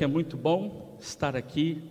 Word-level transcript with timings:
É 0.00 0.06
muito 0.06 0.36
bom 0.36 0.96
estar 1.00 1.34
aqui, 1.34 1.82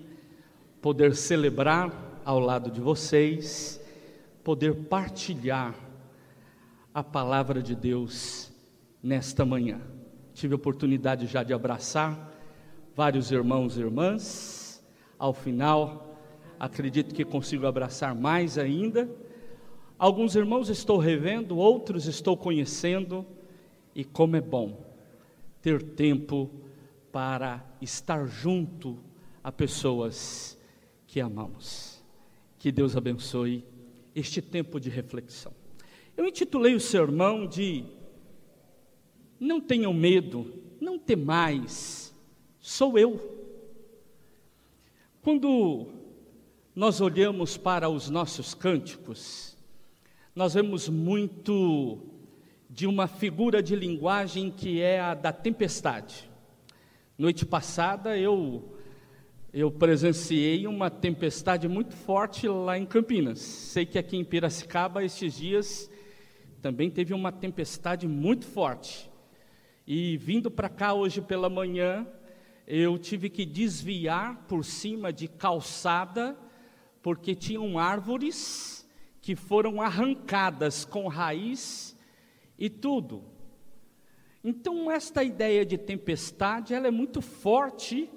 poder 0.82 1.14
celebrar 1.14 2.22
ao 2.24 2.40
lado 2.40 2.72
de 2.72 2.80
vocês, 2.80 3.82
poder 4.46 4.74
partilhar 4.86 5.76
a 6.94 7.04
palavra 7.04 7.62
de 7.62 7.76
Deus 7.76 8.50
nesta 9.04 9.46
manhã. 9.46 9.82
Tive 10.34 10.54
a 10.54 10.56
oportunidade 10.56 11.28
já 11.28 11.44
de 11.44 11.54
abraçar 11.54 12.32
vários 12.96 13.30
irmãos 13.30 13.76
e 13.76 13.82
irmãs. 13.82 14.82
Ao 15.20 15.34
final, 15.34 16.18
acredito 16.58 17.14
que 17.14 17.26
consigo 17.26 17.68
abraçar 17.68 18.16
mais 18.16 18.58
ainda. 18.58 19.10
Alguns 20.00 20.34
irmãos 20.34 20.70
estou 20.70 20.98
revendo, 20.98 21.58
outros 21.58 22.08
estou 22.08 22.38
conhecendo, 22.38 23.26
e 23.94 24.06
como 24.06 24.38
é 24.38 24.42
bom 24.42 24.80
ter 25.62 25.84
tempo 25.84 26.50
para 26.50 26.67
estar 27.82 28.26
junto 28.28 29.00
a 29.44 29.52
pessoas 29.52 30.58
que 31.08 31.20
amamos. 31.20 32.04
Que 32.60 32.72
Deus 32.72 32.96
abençoe 32.96 33.64
este 34.14 34.42
tempo 34.42 34.80
de 34.80 34.90
reflexão. 34.90 35.54
Eu 36.16 36.26
intitulei 36.26 36.76
o 36.76 36.80
sermão 36.80 37.48
de 37.48 37.86
Não 39.40 39.62
tenham 39.62 39.94
medo, 39.94 40.54
não 40.82 40.98
temais, 40.98 42.14
sou 42.60 42.98
eu. 42.98 43.38
Quando 45.22 45.88
nós 46.76 47.02
olhamos 47.02 47.58
para 47.58 47.90
os 47.90 48.10
nossos 48.10 48.54
cânticos, 48.54 49.56
nós 50.36 50.54
vemos 50.54 50.88
muito 50.90 52.00
de 52.70 52.86
uma 52.86 53.08
figura 53.08 53.62
de 53.62 53.76
linguagem 53.76 54.52
que 54.52 54.82
é 54.82 55.00
a 55.00 55.14
da 55.14 55.32
tempestade. 55.32 56.30
Noite 57.20 57.48
passada 57.48 58.16
eu 58.16 58.78
eu 59.52 59.72
presenciei 59.72 60.68
uma 60.68 60.88
tempestade 60.88 61.68
muito 61.68 61.96
forte 61.96 62.48
lá 62.48 62.78
em 62.78 62.86
Campinas. 62.86 63.40
Sei 63.40 63.88
que 63.88 63.98
aqui 63.98 64.18
em 64.18 64.24
Piracicaba 64.24 65.04
estes 65.04 65.34
dias 65.34 65.90
também 66.62 66.92
teve 66.92 67.16
uma 67.16 67.32
tempestade 67.32 68.08
muito 68.08 68.46
forte. 68.46 69.10
E 69.88 70.16
vindo 70.18 70.52
para 70.52 70.70
cá 70.70 70.94
hoje 70.94 71.20
pela 71.20 71.50
manhã, 71.50 72.06
eu 72.68 73.00
tive 73.00 73.32
que 73.32 73.48
desviar 73.48 74.46
por 74.48 74.64
cima 74.64 75.12
de 75.12 75.28
calçada, 75.28 76.38
porque 77.02 77.34
tinham 77.34 77.80
árvores 77.80 78.88
que 79.24 79.36
foram 79.36 79.82
arrancadas 79.82 80.86
com 80.86 81.08
raiz 81.08 81.98
e 82.60 82.70
tudo. 82.70 83.37
Então, 84.50 84.90
esta 84.90 85.26
ideia 85.26 85.66
de 85.66 85.78
tempestade, 85.78 86.74
ela 86.74 86.88
é 86.88 86.92
muito 86.92 87.22
forte 87.22 88.10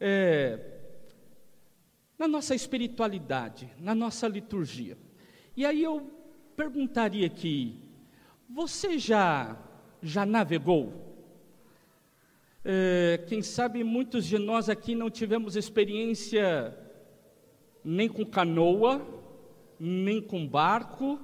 é, 0.00 0.58
na 2.18 2.26
nossa 2.26 2.54
espiritualidade, 2.54 3.70
na 3.78 3.94
nossa 3.94 4.26
liturgia. 4.26 4.96
E 5.54 5.66
aí 5.66 5.82
eu 5.82 6.10
perguntaria 6.56 7.26
aqui, 7.26 7.84
você 8.48 8.98
já, 8.98 9.58
já 10.00 10.24
navegou? 10.24 10.90
É, 12.64 13.22
quem 13.28 13.42
sabe 13.42 13.84
muitos 13.84 14.24
de 14.24 14.38
nós 14.38 14.70
aqui 14.70 14.94
não 14.94 15.10
tivemos 15.10 15.54
experiência 15.54 16.74
nem 17.84 18.08
com 18.08 18.24
canoa, 18.24 19.06
nem 19.78 20.22
com 20.22 20.48
barco, 20.48 21.20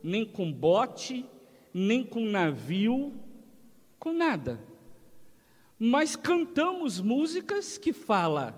nem 0.00 0.24
com 0.24 0.52
bote, 0.52 1.26
nem 1.74 2.04
com 2.04 2.24
navio, 2.24 3.26
com 3.98 4.12
nada. 4.12 4.60
Mas 5.78 6.16
cantamos 6.16 7.00
músicas 7.00 7.78
que 7.78 7.92
fala 7.92 8.56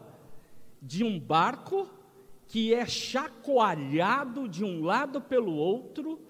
de 0.81 1.05
um 1.05 1.19
barco 1.19 1.89
que 2.49 2.75
é 2.75 2.87
chacoalhado 2.87 4.49
de 4.49 4.65
um 4.65 4.83
lado 4.83 5.21
pelo 5.21 5.55
outro 5.55 6.21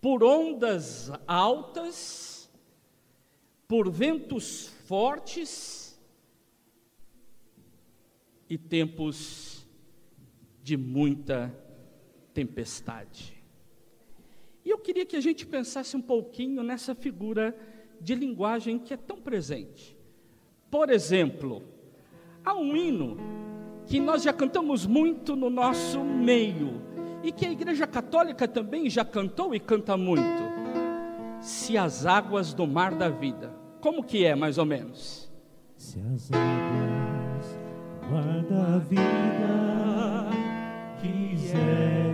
por 0.00 0.24
ondas 0.24 1.10
altas, 1.26 2.50
por 3.68 3.90
ventos 3.90 4.68
fortes 4.86 6.00
e 8.48 8.56
tempos 8.56 9.66
de 10.62 10.76
muita 10.76 11.54
tempestade. 12.32 13.36
E 14.64 14.70
eu 14.70 14.78
queria 14.78 15.04
que 15.04 15.16
a 15.16 15.20
gente 15.20 15.46
pensasse 15.46 15.96
um 15.96 16.02
pouquinho 16.02 16.62
nessa 16.62 16.94
figura 16.94 17.56
de 18.00 18.14
linguagem 18.14 18.78
que 18.78 18.94
é 18.94 18.96
tão 18.96 19.20
presente. 19.20 19.96
Por 20.70 20.90
exemplo, 20.90 21.62
há 22.44 22.54
um 22.54 22.76
hino 22.76 23.16
que 23.86 24.00
nós 24.00 24.22
já 24.22 24.32
cantamos 24.32 24.86
muito 24.86 25.34
no 25.34 25.50
nosso 25.50 26.02
meio 26.02 26.80
e 27.22 27.32
que 27.32 27.44
a 27.44 27.50
Igreja 27.50 27.86
Católica 27.86 28.48
também 28.48 28.88
já 28.88 29.04
cantou 29.04 29.54
e 29.54 29.60
canta 29.60 29.96
muito. 29.96 30.50
Se 31.40 31.76
as 31.76 32.06
águas 32.06 32.54
do 32.54 32.66
mar 32.66 32.94
da 32.94 33.08
vida. 33.08 33.52
Como 33.80 34.04
que 34.04 34.24
é, 34.24 34.34
mais 34.34 34.58
ou 34.58 34.64
menos? 34.64 35.30
Se 35.76 36.00
as 36.00 36.30
águas 36.32 37.58
do 38.00 38.14
mar 38.14 38.42
da 38.44 38.78
vida 38.78 40.28
quiserem 41.00 42.09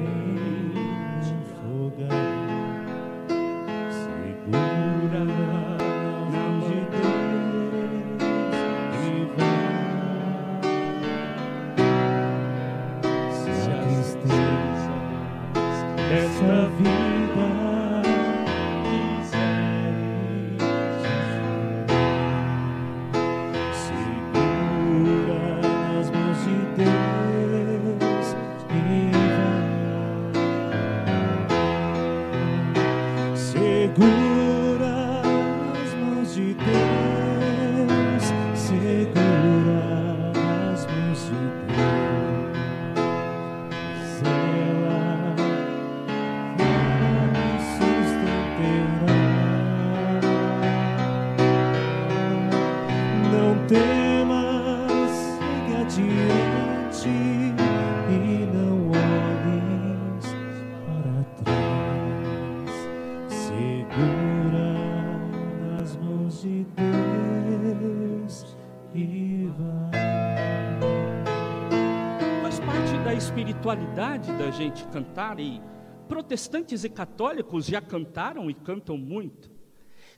gente 74.56 74.86
cantar, 74.88 75.38
e 75.38 75.60
protestantes 76.08 76.82
e 76.82 76.88
católicos 76.88 77.66
já 77.66 77.80
cantaram 77.80 78.50
e 78.50 78.54
cantam 78.54 78.96
muito. 78.96 79.50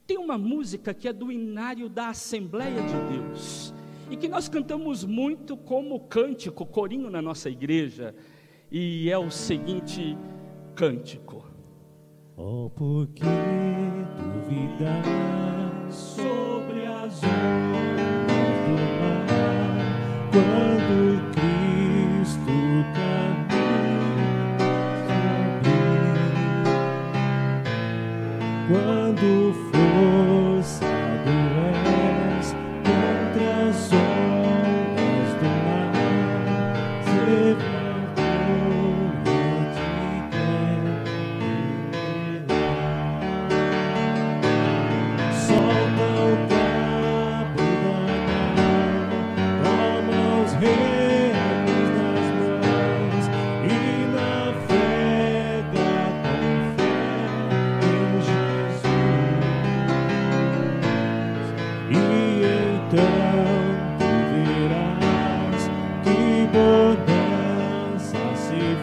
Tem 0.06 0.16
uma 0.16 0.38
música 0.38 0.94
que 0.94 1.08
é 1.08 1.12
do 1.12 1.32
Inário 1.32 1.88
da 1.88 2.08
Assembleia 2.08 2.80
de 2.82 3.18
Deus, 3.18 3.74
e 4.10 4.16
que 4.16 4.28
nós 4.28 4.48
cantamos 4.48 5.04
muito 5.04 5.56
como 5.56 6.00
cântico, 6.00 6.64
corinho 6.64 7.10
na 7.10 7.20
nossa 7.20 7.50
igreja, 7.50 8.14
e 8.70 9.10
é 9.10 9.18
o 9.18 9.30
seguinte 9.30 10.16
cântico. 10.74 11.44
Oh, 12.36 12.70
por 12.70 13.08
que 13.08 13.24
duvidar 14.44 15.02
sobre 15.90 16.86
as 16.86 17.20
ondas 17.24 18.28
do 20.30 20.38
mar 20.38 20.67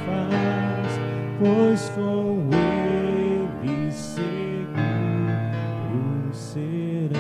faz, 0.06 1.00
pois 1.40 1.90
com 1.90 2.50
ele 2.54 3.92
seguro 3.92 4.34
será. 6.32 7.20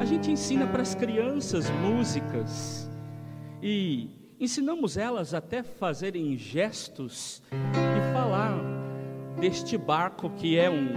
A 0.00 0.04
gente 0.04 0.30
ensina 0.30 0.66
para 0.66 0.82
as 0.82 0.94
crianças 0.94 1.70
músicas 1.70 2.90
e 3.62 4.10
ensinamos 4.40 4.96
elas 4.96 5.34
até 5.34 5.62
fazerem 5.62 6.36
gestos 6.36 7.42
e 7.52 8.12
falar 8.12 8.58
deste 9.38 9.78
barco 9.78 10.30
que 10.30 10.58
é 10.58 10.68
um 10.68 10.88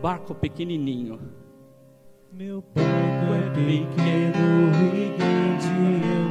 barco 0.00 0.34
pequenininho. 0.34 1.18
Meu 2.32 2.62
barco 2.74 3.32
é 3.34 3.50
pequeno 3.54 4.70
e 4.94 5.16
grande. 5.16 6.25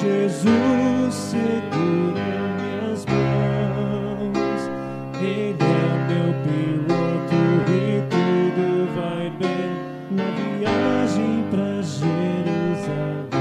Jesus 0.00 1.14
segura 1.14 2.38
minhas 2.56 3.06
mãos. 3.06 4.60
Ele 5.20 5.56
é 5.62 5.86
meu 6.08 6.28
piloto 6.42 7.38
e 7.70 8.02
tudo 8.10 8.64
vai 8.94 9.30
bem 9.30 9.70
na 10.10 10.28
viagem 10.58 11.32
pra 11.50 11.82
Jerusalém. 11.82 13.32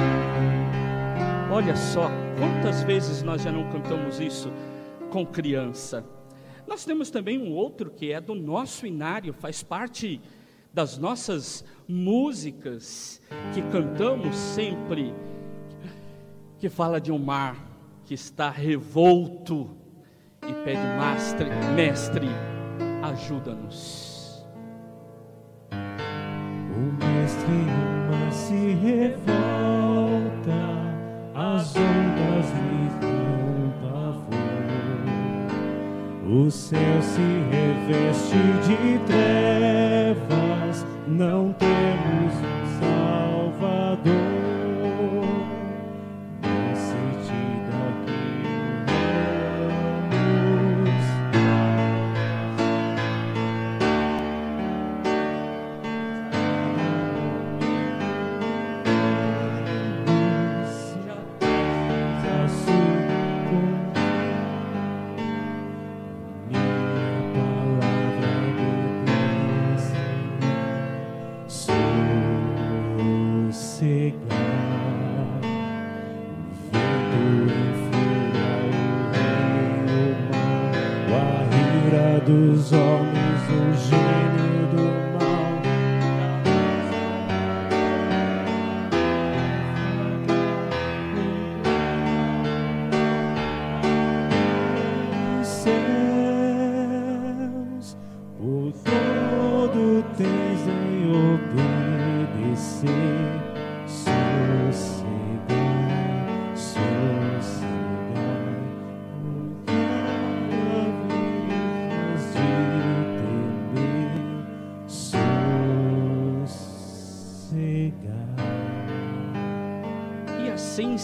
Olha 1.51 1.75
só, 1.75 2.09
quantas 2.37 2.83
vezes 2.83 3.23
nós 3.23 3.41
já 3.41 3.51
não 3.51 3.69
cantamos 3.69 4.19
isso 4.19 4.51
com 5.09 5.25
criança. 5.25 6.05
Nós 6.67 6.85
temos 6.85 7.09
também 7.09 7.37
um 7.37 7.51
outro 7.51 7.91
que 7.91 8.11
é 8.11 8.21
do 8.21 8.33
nosso 8.33 8.87
inário, 8.87 9.33
faz 9.33 9.61
parte 9.61 10.21
das 10.73 10.97
nossas 10.97 11.63
músicas 11.87 13.21
que 13.53 13.61
cantamos 13.63 14.35
sempre, 14.35 15.13
que 16.63 16.69
fala 16.69 17.01
de 17.01 17.11
um 17.11 17.19
mar 17.19 17.57
que 18.05 18.13
está 18.13 18.49
revolto 18.49 19.69
e 20.47 20.53
pede 20.63 20.79
mestre, 20.97 21.49
mestre, 21.75 22.29
ajuda-nos. 23.01 24.47
O 25.73 26.79
mestre 27.03 27.51
o 27.51 28.09
mar 28.09 28.31
se 28.31 28.75
revolta, 28.75 30.55
as 31.35 31.75
ondas 31.75 32.49
lhe 32.55 32.87
dão 33.01 33.73
pavor. 33.81 34.31
O 36.45 36.49
céu 36.49 37.01
se 37.01 37.19
reveste 37.51 38.37
de 38.63 38.99
trevas, 39.05 40.85
não 41.09 41.51
temos 41.51 42.52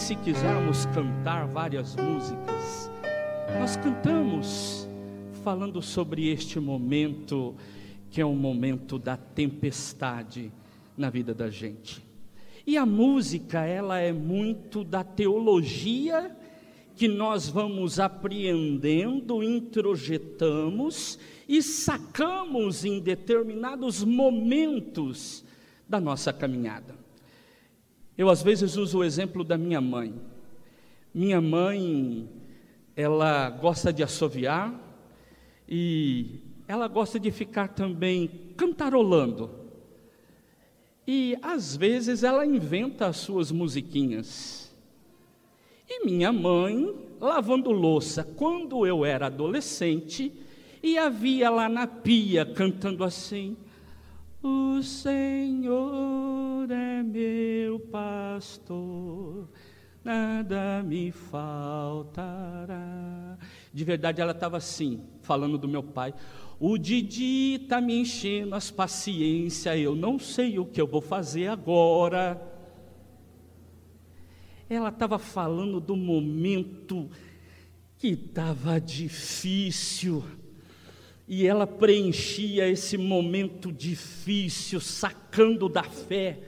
se 0.00 0.16
quisermos 0.16 0.86
cantar 0.86 1.46
várias 1.46 1.94
músicas, 1.94 2.90
nós 3.58 3.76
cantamos 3.76 4.88
falando 5.44 5.82
sobre 5.82 6.30
este 6.30 6.58
momento, 6.58 7.54
que 8.10 8.18
é 8.18 8.24
um 8.24 8.34
momento 8.34 8.98
da 8.98 9.18
tempestade 9.18 10.50
na 10.96 11.10
vida 11.10 11.34
da 11.34 11.50
gente. 11.50 12.02
E 12.66 12.78
a 12.78 12.86
música, 12.86 13.66
ela 13.66 13.98
é 13.98 14.10
muito 14.10 14.82
da 14.82 15.04
teologia 15.04 16.34
que 16.96 17.06
nós 17.06 17.46
vamos 17.46 18.00
apreendendo, 18.00 19.42
introjetamos 19.42 21.18
e 21.46 21.62
sacamos 21.62 22.86
em 22.86 23.00
determinados 23.00 24.02
momentos 24.02 25.44
da 25.86 26.00
nossa 26.00 26.32
caminhada. 26.32 26.99
Eu 28.20 28.28
às 28.28 28.42
vezes 28.42 28.76
uso 28.76 28.98
o 28.98 29.02
exemplo 29.02 29.42
da 29.42 29.56
minha 29.56 29.80
mãe. 29.80 30.14
Minha 31.14 31.40
mãe, 31.40 32.28
ela 32.94 33.48
gosta 33.48 33.90
de 33.90 34.02
assoviar 34.02 34.78
e 35.66 36.38
ela 36.68 36.86
gosta 36.86 37.18
de 37.18 37.30
ficar 37.30 37.68
também 37.68 38.52
cantarolando. 38.58 39.50
E 41.06 41.34
às 41.40 41.74
vezes 41.74 42.22
ela 42.22 42.44
inventa 42.44 43.06
as 43.06 43.16
suas 43.16 43.50
musiquinhas. 43.50 44.70
E 45.88 46.04
minha 46.04 46.30
mãe, 46.30 46.94
lavando 47.18 47.70
louça, 47.70 48.22
quando 48.22 48.86
eu 48.86 49.02
era 49.02 49.28
adolescente, 49.28 50.30
e 50.82 50.98
havia 50.98 51.48
lá 51.48 51.70
na 51.70 51.86
pia 51.86 52.44
cantando 52.44 53.02
assim: 53.02 53.56
O 54.42 54.82
Senhor 54.82 56.70
é 56.70 57.02
meu 57.02 57.78
pastor, 57.78 59.50
nada 60.02 60.82
me 60.82 61.12
faltará. 61.12 62.70
De 63.70 63.84
verdade, 63.84 64.22
ela 64.22 64.32
estava 64.32 64.56
assim, 64.56 65.02
falando 65.20 65.58
do 65.58 65.68
meu 65.68 65.82
pai. 65.82 66.14
O 66.58 66.78
Didi 66.78 67.60
está 67.62 67.82
me 67.82 68.00
enchendo 68.00 68.54
as 68.54 68.70
paciências, 68.70 69.78
eu 69.78 69.94
não 69.94 70.18
sei 70.18 70.58
o 70.58 70.64
que 70.64 70.80
eu 70.80 70.86
vou 70.86 71.02
fazer 71.02 71.48
agora. 71.48 72.40
Ela 74.70 74.88
estava 74.88 75.18
falando 75.18 75.80
do 75.80 75.96
momento 75.96 77.10
que 77.98 78.08
estava 78.08 78.80
difícil. 78.80 80.24
E 81.32 81.46
ela 81.46 81.64
preenchia 81.64 82.68
esse 82.68 82.98
momento 82.98 83.70
difícil, 83.70 84.80
sacando 84.80 85.68
da 85.68 85.84
fé 85.84 86.40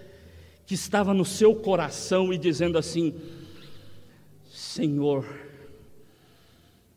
que 0.67 0.75
estava 0.75 1.15
no 1.15 1.25
seu 1.25 1.55
coração 1.55 2.33
e 2.33 2.37
dizendo 2.37 2.77
assim: 2.77 3.15
Senhor, 4.51 5.25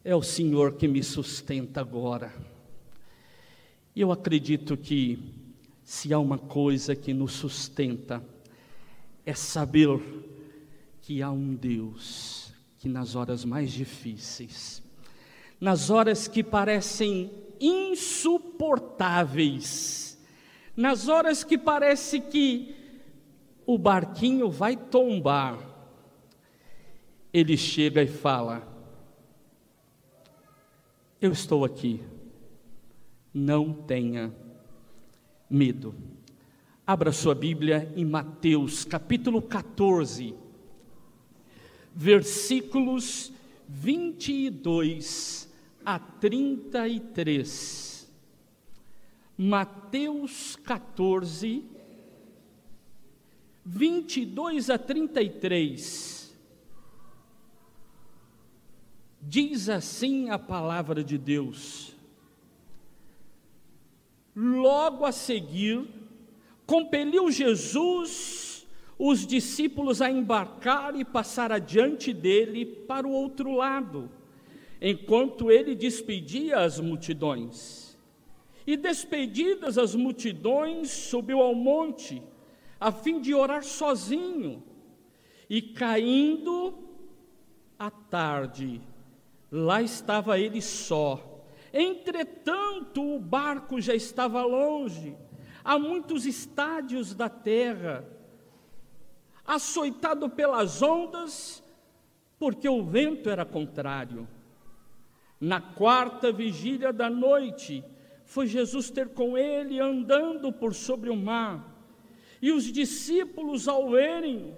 é 0.04 0.16
o 0.16 0.24
Senhor 0.24 0.74
que 0.74 0.88
me 0.88 1.04
sustenta 1.04 1.80
agora. 1.80 2.34
E 3.96 4.02
eu 4.02 4.12
acredito 4.12 4.76
que, 4.76 5.20
se 5.84 6.12
há 6.12 6.18
uma 6.18 6.40
coisa 6.40 6.96
que 6.96 7.14
nos 7.14 7.34
sustenta, 7.34 8.26
é 9.24 9.36
saber 9.36 10.02
que 11.04 11.22
há 11.22 11.30
um 11.30 11.54
Deus 11.54 12.52
que 12.80 12.90
nas 12.90 13.14
horas 13.16 13.46
mais 13.46 13.72
difíceis, 13.72 14.82
nas 15.62 15.92
horas 15.92 16.28
que 16.28 16.44
parecem 16.44 17.45
insuportáveis, 17.60 20.20
nas 20.76 21.08
horas 21.08 21.44
que 21.44 21.58
parece 21.58 22.20
que 22.20 22.76
o 23.66 23.78
barquinho 23.78 24.50
vai 24.50 24.76
tombar, 24.76 25.58
ele 27.34 27.58
chega 27.58 28.04
e 28.04 28.08
fala: 28.08 28.68
Eu 31.20 31.32
estou 31.32 31.66
aqui, 31.66 32.02
não 33.34 33.74
tenha 33.74 34.34
medo. 35.50 35.96
Abra 36.88 37.12
sua 37.12 37.34
Bíblia 37.34 37.92
em 37.96 38.06
Mateus 38.06 38.86
capítulo 38.86 39.42
14, 39.42 40.36
versículos 41.96 43.34
22 43.68 45.45
a 45.86 46.00
33. 46.00 48.10
Mateus 49.38 50.56
14, 50.56 51.64
22 53.66 54.70
a 54.70 54.78
33. 54.78 56.34
Diz 59.22 59.70
assim 59.70 60.30
a 60.30 60.40
palavra 60.40 61.04
de 61.04 61.18
Deus. 61.18 61.94
Logo 64.36 65.06
a 65.06 65.12
seguir, 65.12 65.88
compeliu 66.66 67.32
Jesus 67.32 68.56
os 68.98 69.26
discípulos 69.26 70.02
a 70.02 70.10
embarcar 70.10 70.96
e 70.96 71.04
passar 71.04 71.52
adiante 71.52 72.14
dele 72.14 72.66
para 72.66 73.08
o 73.08 73.12
outro 73.12 73.52
lado, 73.52 74.10
enquanto 74.88 75.50
ele 75.50 75.74
despedia 75.74 76.60
as 76.60 76.80
multidões. 76.80 77.98
E 78.68 78.78
despedidas 78.78 79.80
as 79.80 79.96
multidões, 79.96 80.92
subiu 80.92 81.42
ao 81.42 81.56
monte, 81.56 82.22
a 82.80 82.92
fim 82.92 83.20
de 83.20 83.34
orar 83.34 83.64
sozinho. 83.64 84.64
E 85.50 85.60
caindo 85.60 86.78
à 87.80 87.90
tarde, 87.90 88.80
lá 89.52 89.82
estava 89.82 90.40
ele 90.40 90.62
só. 90.62 91.44
Entretanto, 91.74 93.02
o 93.02 93.20
barco 93.20 93.82
já 93.82 93.96
estava 93.96 94.46
longe 94.46 95.18
a 95.64 95.80
muitos 95.80 96.28
estádios 96.28 97.16
da 97.16 97.28
terra, 97.28 98.08
açoitado 99.44 100.30
pelas 100.30 100.84
ondas, 100.84 101.64
porque 102.38 102.70
o 102.70 102.84
vento 102.84 103.32
era 103.32 103.44
contrário. 103.44 104.28
Na 105.40 105.60
quarta 105.60 106.32
vigília 106.32 106.94
da 106.94 107.10
noite, 107.10 107.84
foi 108.24 108.48
Jesus 108.48 108.90
ter 108.90 109.10
com 109.10 109.38
ele 109.38 109.80
andando 109.80 110.52
por 110.52 110.74
sobre 110.74 111.10
o 111.10 111.16
mar. 111.16 111.74
E 112.42 112.52
os 112.52 112.66
discípulos, 112.72 113.68
ao 113.68 113.90
verem 113.90 114.56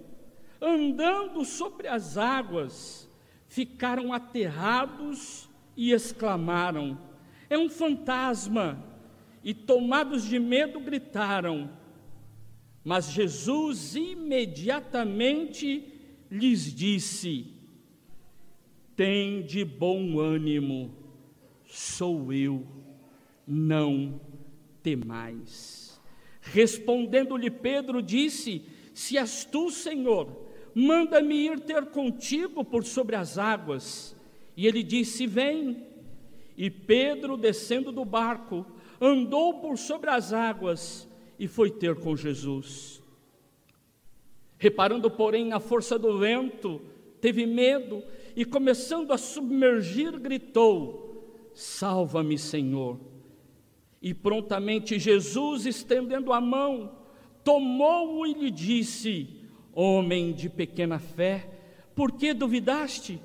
andando 0.61 1.45
sobre 1.45 1.87
as 1.87 2.17
águas, 2.17 3.09
ficaram 3.47 4.13
aterrados 4.13 5.49
e 5.75 5.91
exclamaram: 5.91 6.97
É 7.49 7.57
um 7.57 7.69
fantasma! 7.69 8.83
e, 9.47 9.53
tomados 9.53 10.25
de 10.25 10.37
medo, 10.39 10.77
gritaram. 10.77 11.69
Mas 12.83 13.09
Jesus 13.09 13.95
imediatamente 13.95 15.85
lhes 16.29 16.73
disse: 16.73 17.53
Tem 18.97 19.43
de 19.43 19.63
bom 19.63 20.19
ânimo, 20.19 20.91
sou 21.67 22.33
eu, 22.33 22.65
não 23.45 24.19
temais. 24.81 26.01
Respondendo-lhe 26.41 27.51
Pedro, 27.51 28.01
disse: 28.01 28.63
Se 28.95 29.15
és 29.15 29.45
tu, 29.45 29.69
Senhor, 29.69 30.35
manda-me 30.73 31.35
ir 31.35 31.59
ter 31.59 31.85
contigo 31.91 32.65
por 32.65 32.83
sobre 32.83 33.15
as 33.15 33.37
águas. 33.37 34.15
E 34.55 34.65
ele 34.65 34.81
disse: 34.81 35.27
Vem. 35.27 35.85
E 36.57 36.71
Pedro, 36.71 37.37
descendo 37.37 37.91
do 37.91 38.03
barco, 38.03 38.65
andou 38.99 39.59
por 39.61 39.77
sobre 39.77 40.09
as 40.09 40.33
águas 40.33 41.07
e 41.37 41.47
foi 41.47 41.69
ter 41.69 41.97
com 41.97 42.15
Jesus. 42.15 42.99
Reparando, 44.57 45.11
porém, 45.11 45.45
na 45.45 45.59
força 45.59 45.99
do 45.99 46.17
vento, 46.17 46.81
teve 47.21 47.45
medo 47.45 48.03
e, 48.37 48.45
começando 48.45 49.11
a 49.11 49.17
submergir, 49.17 50.19
gritou: 50.19 51.49
Salva-me, 51.55 52.37
Senhor. 52.37 52.99
E 53.99 54.13
prontamente 54.13 54.99
Jesus, 54.99 55.65
estendendo 55.65 56.31
a 56.31 56.39
mão, 56.39 56.99
tomou-o 57.43 58.27
e 58.27 58.33
lhe 58.33 58.51
disse: 58.51 59.27
Homem 59.73 60.33
de 60.33 60.49
pequena 60.49 60.99
fé, 60.99 61.49
por 61.95 62.11
que 62.11 62.31
duvidaste? 62.31 63.19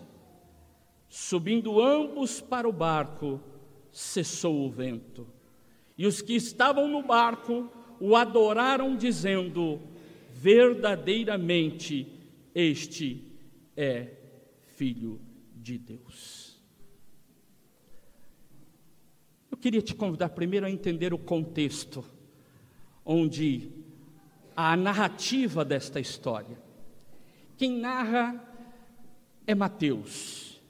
Subindo 1.10 1.78
ambos 1.78 2.40
para 2.40 2.66
o 2.66 2.72
barco, 2.72 3.38
cessou 3.90 4.64
o 4.64 4.70
vento. 4.70 5.26
E 5.98 6.06
os 6.06 6.22
que 6.22 6.34
estavam 6.34 6.88
no 6.88 7.02
barco 7.02 7.70
o 8.00 8.16
adoraram, 8.16 8.96
dizendo: 8.96 9.78
Verdadeiramente 10.32 12.06
este 12.54 13.30
é 13.76 14.21
Filho 14.74 15.20
de 15.54 15.78
Deus. 15.78 16.60
Eu 19.50 19.56
queria 19.56 19.82
te 19.82 19.94
convidar 19.94 20.30
primeiro 20.30 20.66
a 20.66 20.70
entender 20.70 21.12
o 21.12 21.18
contexto 21.18 22.04
onde 23.04 23.70
a 24.56 24.76
narrativa 24.76 25.64
desta 25.64 26.00
história. 26.00 26.58
Quem 27.56 27.78
narra 27.78 28.42
é 29.46 29.54
Mateus. 29.54 30.60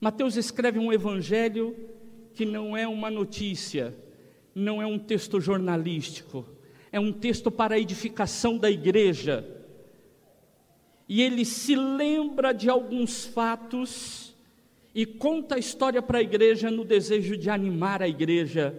Mateus 0.00 0.36
escreve 0.36 0.78
um 0.78 0.92
evangelho 0.92 1.76
que 2.34 2.44
não 2.44 2.76
é 2.76 2.86
uma 2.88 3.10
notícia, 3.10 3.96
não 4.54 4.82
é 4.82 4.86
um 4.86 4.98
texto 4.98 5.40
jornalístico, 5.40 6.46
é 6.90 6.98
um 6.98 7.12
texto 7.12 7.50
para 7.50 7.76
a 7.76 7.78
edificação 7.78 8.58
da 8.58 8.70
igreja. 8.70 9.61
E 11.08 11.20
ele 11.20 11.44
se 11.44 11.74
lembra 11.74 12.52
de 12.52 12.70
alguns 12.70 13.24
fatos 13.24 14.34
e 14.94 15.06
conta 15.06 15.56
a 15.56 15.58
história 15.58 16.02
para 16.02 16.18
a 16.18 16.22
igreja 16.22 16.70
no 16.70 16.84
desejo 16.84 17.36
de 17.36 17.50
animar 17.50 18.02
a 18.02 18.08
igreja 18.08 18.78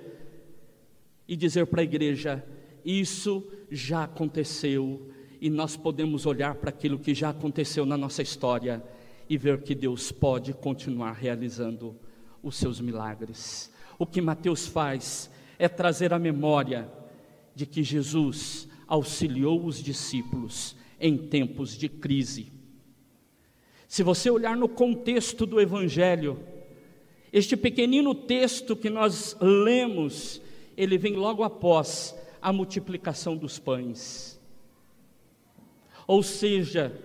e 1.27 1.35
dizer 1.35 1.65
para 1.67 1.81
a 1.81 1.83
igreja: 1.83 2.43
isso 2.85 3.43
já 3.69 4.03
aconteceu 4.03 5.09
e 5.41 5.49
nós 5.49 5.75
podemos 5.75 6.25
olhar 6.25 6.55
para 6.55 6.69
aquilo 6.69 6.99
que 6.99 7.13
já 7.13 7.29
aconteceu 7.29 7.85
na 7.85 7.97
nossa 7.97 8.21
história 8.21 8.83
e 9.29 9.37
ver 9.37 9.61
que 9.61 9.75
Deus 9.75 10.11
pode 10.11 10.53
continuar 10.53 11.13
realizando 11.13 11.95
os 12.41 12.55
seus 12.55 12.79
milagres. 12.79 13.71
O 13.97 14.05
que 14.05 14.21
Mateus 14.21 14.67
faz 14.67 15.29
é 15.57 15.67
trazer 15.67 16.13
a 16.13 16.19
memória 16.19 16.89
de 17.55 17.65
que 17.65 17.83
Jesus 17.83 18.67
auxiliou 18.87 19.65
os 19.65 19.81
discípulos 19.81 20.75
em 20.99 21.17
tempos 21.17 21.77
de 21.77 21.89
crise. 21.89 22.51
Se 23.87 24.01
você 24.01 24.29
olhar 24.29 24.57
no 24.57 24.67
contexto 24.67 25.45
do 25.45 25.61
Evangelho, 25.61 26.39
este 27.31 27.57
pequenino 27.57 28.13
texto 28.15 28.75
que 28.75 28.89
nós 28.89 29.35
lemos, 29.39 30.41
ele 30.75 30.97
vem 30.97 31.15
logo 31.15 31.43
após 31.43 32.15
a 32.41 32.51
multiplicação 32.51 33.37
dos 33.37 33.57
pães. 33.57 34.39
Ou 36.07 36.21
seja, 36.21 36.99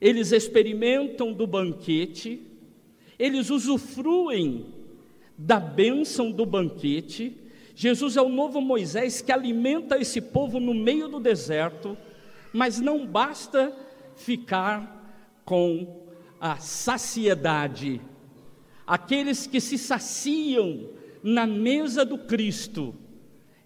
eles 0.00 0.32
experimentam 0.32 1.32
do 1.32 1.46
banquete, 1.46 2.42
eles 3.18 3.50
usufruem 3.50 4.66
da 5.36 5.58
bênção 5.58 6.30
do 6.30 6.46
banquete. 6.46 7.36
Jesus 7.74 8.16
é 8.16 8.22
o 8.22 8.28
novo 8.28 8.60
Moisés 8.60 9.20
que 9.20 9.32
alimenta 9.32 9.98
esse 9.98 10.20
povo 10.20 10.60
no 10.60 10.74
meio 10.74 11.08
do 11.08 11.18
deserto, 11.18 11.96
mas 12.52 12.80
não 12.80 13.06
basta 13.06 13.76
ficar 14.16 15.40
com 15.44 16.06
a 16.40 16.56
saciedade. 16.56 18.00
Aqueles 18.86 19.46
que 19.46 19.60
se 19.60 19.78
saciam 19.78 20.90
na 21.22 21.46
mesa 21.46 22.04
do 22.04 22.18
Cristo 22.18 22.94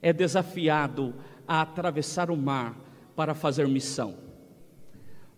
é 0.02 0.12
desafiado 0.12 1.14
a 1.46 1.62
atravessar 1.62 2.30
o 2.30 2.36
mar 2.36 2.76
para 3.14 3.34
fazer 3.34 3.66
missão. 3.68 4.16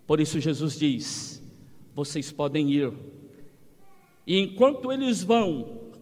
Por 0.07 0.21
isso 0.21 0.41
Jesus 0.41 0.79
diz: 0.79 1.43
vocês 1.95 2.33
podem 2.33 2.71
ir 2.71 2.93
e 4.27 4.41
enquanto 4.41 4.91
eles 4.91 5.23
vão, 5.23 5.93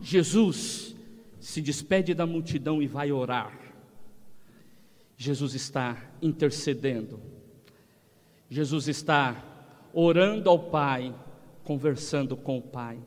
Jesus 0.00 0.96
se 1.38 1.60
despede 1.60 2.12
da 2.12 2.26
multidão 2.26 2.82
e 2.82 2.88
vai 2.88 3.12
orar. 3.12 3.56
Jesus 5.22 5.54
está 5.54 5.96
intercedendo. 6.20 7.20
Jesus 8.50 8.88
está 8.88 9.42
orando 9.94 10.50
ao 10.50 10.58
Pai, 10.58 11.14
conversando 11.62 12.36
com 12.36 12.58
o 12.58 12.62
Pai. 12.62 12.98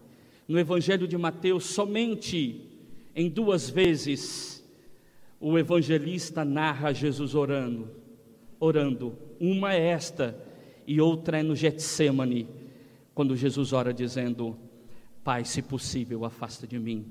No 0.48 0.58
Evangelho 0.58 1.08
de 1.08 1.18
Mateus, 1.18 1.66
somente 1.66 2.72
em 3.14 3.30
duas 3.30 3.70
vezes, 3.70 4.64
o 5.40 5.58
evangelista 5.58 6.46
narra 6.46 6.94
Jesus 6.94 7.36
orando, 7.36 7.90
orando. 8.60 9.18
Uma 9.40 9.74
é 9.74 9.88
esta 9.88 10.38
e 10.88 11.02
outra 11.02 11.40
é 11.40 11.44
no 11.44 11.56
Getsemane, 11.56 12.48
quando 13.14 13.36
Jesus 13.36 13.74
ora 13.74 13.94
dizendo: 13.94 14.58
Pai, 15.24 15.44
se 15.46 15.62
possível, 15.62 16.26
afasta 16.26 16.66
de 16.66 16.80
mim 16.80 17.06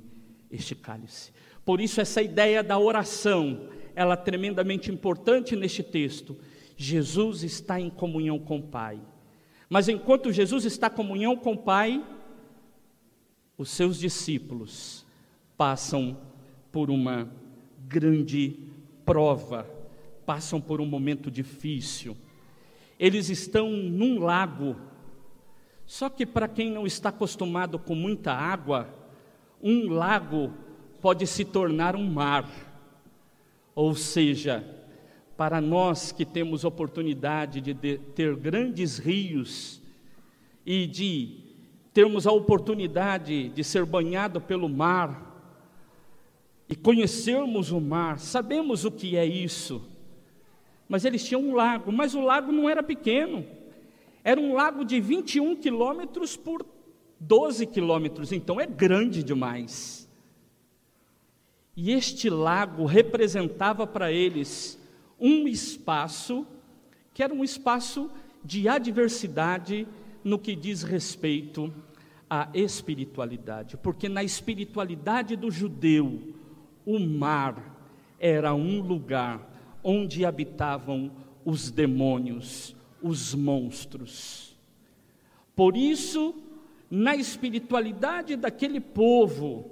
este 0.50 0.74
cálice. 0.74 1.32
Por 1.64 1.80
isso 1.80 2.00
essa 2.00 2.22
ideia 2.22 2.62
da 2.62 2.78
oração, 2.78 3.68
ela 3.94 4.14
é 4.14 4.16
tremendamente 4.16 4.90
importante 4.90 5.54
neste 5.56 5.82
texto. 5.82 6.36
Jesus 6.76 7.42
está 7.42 7.80
em 7.80 7.90
comunhão 7.90 8.38
com 8.38 8.58
o 8.58 8.62
Pai. 8.62 9.00
Mas 9.68 9.88
enquanto 9.88 10.32
Jesus 10.32 10.64
está 10.64 10.88
em 10.88 10.90
comunhão 10.90 11.36
com 11.36 11.52
o 11.52 11.58
Pai, 11.58 12.04
os 13.56 13.70
seus 13.70 13.98
discípulos 13.98 15.04
passam 15.56 16.16
por 16.72 16.90
uma 16.90 17.30
grande 17.86 18.56
prova, 19.04 19.68
passam 20.26 20.60
por 20.60 20.80
um 20.80 20.86
momento 20.86 21.30
difícil. 21.30 22.16
Eles 22.98 23.28
estão 23.28 23.70
num 23.70 24.18
lago, 24.20 24.76
só 25.86 26.08
que 26.08 26.24
para 26.24 26.48
quem 26.48 26.70
não 26.70 26.86
está 26.86 27.10
acostumado 27.10 27.78
com 27.78 27.94
muita 27.94 28.32
água, 28.32 28.88
um 29.62 29.90
lago 29.90 30.52
pode 31.00 31.26
se 31.26 31.44
tornar 31.44 31.94
um 31.94 32.04
mar. 32.04 32.48
Ou 33.74 33.94
seja, 33.94 34.64
para 35.36 35.60
nós 35.60 36.12
que 36.12 36.24
temos 36.24 36.64
oportunidade 36.64 37.60
de 37.60 37.74
ter 38.14 38.36
grandes 38.36 38.98
rios 38.98 39.82
e 40.64 40.86
de 40.86 41.44
termos 41.92 42.26
a 42.26 42.32
oportunidade 42.32 43.48
de 43.48 43.64
ser 43.64 43.84
banhado 43.84 44.40
pelo 44.40 44.68
mar 44.68 45.32
e 46.68 46.74
conhecermos 46.74 47.70
o 47.70 47.80
mar, 47.80 48.18
sabemos 48.18 48.84
o 48.84 48.90
que 48.90 49.16
é 49.16 49.26
isso. 49.26 49.88
Mas 50.88 51.04
eles 51.04 51.24
tinham 51.24 51.42
um 51.42 51.54
lago, 51.54 51.92
mas 51.92 52.14
o 52.14 52.20
lago 52.20 52.52
não 52.52 52.68
era 52.68 52.82
pequeno, 52.82 53.44
era 54.22 54.40
um 54.40 54.54
lago 54.54 54.84
de 54.84 55.00
21 55.00 55.56
quilômetros 55.56 56.36
por 56.36 56.64
12 57.20 57.66
quilômetros, 57.66 58.32
então 58.32 58.60
é 58.60 58.66
grande 58.66 59.22
demais. 59.22 60.03
E 61.76 61.90
este 61.90 62.30
lago 62.30 62.84
representava 62.84 63.86
para 63.86 64.12
eles 64.12 64.78
um 65.18 65.48
espaço 65.48 66.46
que 67.12 67.22
era 67.22 67.32
um 67.32 67.44
espaço 67.44 68.10
de 68.44 68.68
adversidade 68.68 69.86
no 70.22 70.38
que 70.38 70.56
diz 70.56 70.82
respeito 70.82 71.72
à 72.28 72.48
espiritualidade, 72.52 73.76
porque 73.76 74.08
na 74.08 74.24
espiritualidade 74.24 75.36
do 75.36 75.50
judeu, 75.50 76.34
o 76.84 76.98
mar 76.98 77.78
era 78.18 78.52
um 78.52 78.80
lugar 78.80 79.78
onde 79.82 80.24
habitavam 80.24 81.12
os 81.44 81.70
demônios, 81.70 82.74
os 83.00 83.34
monstros. 83.34 84.56
Por 85.54 85.76
isso, 85.76 86.34
na 86.90 87.14
espiritualidade 87.14 88.34
daquele 88.34 88.80
povo, 88.80 89.70